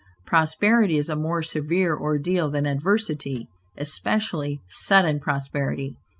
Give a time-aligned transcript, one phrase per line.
[0.25, 5.95] Prosperity is a more severe ordeal than adversity, especially sudden prosperity.